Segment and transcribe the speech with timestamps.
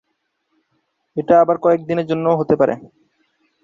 [1.17, 2.73] এটা আবার কয়েকদিনের জন্যও হতে পারে।